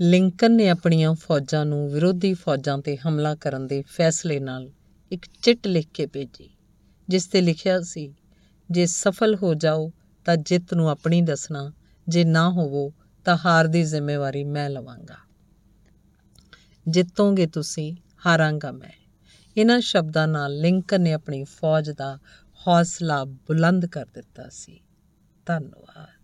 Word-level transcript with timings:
Lincoln 0.00 0.52
ਨੇ 0.52 0.68
ਆਪਣੀਆਂ 0.68 1.14
ਫੌਜਾਂ 1.14 1.66
ਨੂੰ 1.66 1.92
ਵਿਰੋਧੀ 1.92 2.34
ਫੌਜਾਂ 2.34 2.78
ਤੇ 2.78 2.96
ਹਮਲਾ 2.96 3.34
ਕਰਨ 3.34 3.66
ਦੇ 3.66 3.82
ਫੈਸਲੇ 3.82 4.40
ਨਾਲ 4.40 4.70
ਇੱਕ 5.12 5.26
ਚਿੱਟ 5.42 5.66
ਲਿਖ 5.66 5.88
ਕੇ 5.94 6.06
ਭੇਜੀ, 6.06 6.50
ਜਿਸ 7.08 7.26
ਤੇ 7.26 7.40
ਲਿਖਿਆ 7.40 7.80
ਸੀ, 7.80 8.14
ਜੇ 8.70 8.86
ਸਫਲ 8.86 9.34
ਹੋ 9.34 9.54
ਜਾਓ 9.54 9.92
ਤਾਂ 10.24 10.36
ਜਿੱਤ 10.36 10.74
ਨੂੰ 10.74 10.90
ਆਪਣੀ 10.90 11.22
ਦੱਸਣਾ, 11.22 11.72
ਜੇ 12.08 12.24
ਨਾ 12.24 12.50
ਹੋਵੋ 12.50 12.92
ਤਾਂ 13.24 13.36
ਹਾਰ 13.46 13.66
ਦੀ 13.66 13.82
ਜ਼ਿੰਮੇਵਾਰੀ 13.82 14.44
ਮੈਂ 14.44 14.70
ਲਵਾਂਗਾ। 14.70 15.16
ਜਿੱਤੋਗੇ 16.88 17.46
ਤੁਸੀਂ, 17.46 17.96
ਹਾਰਾਂਗਾ 18.26 18.72
ਮੈਂ। 18.72 19.06
ਇਹਨਾਂ 19.56 19.80
ਸ਼ਬਦਾਂ 19.80 20.28
ਨਾਲ 20.28 20.58
ਲਿੰਕਨ 20.58 21.00
ਨੇ 21.00 21.12
ਆਪਣੀ 21.12 21.44
ਫੌਜ 21.44 21.90
ਦਾ 21.90 22.18
ਹੌਸਲਾ 22.66 23.24
ਬੁਲੰਦ 23.24 23.86
ਕਰ 23.86 24.06
ਦਿੱਤਾ 24.14 24.48
ਸੀ। 24.50 24.80
ਧੰਨਵਾਦ। 25.46 26.17